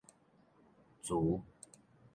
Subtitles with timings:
[1.03, 1.13] 慈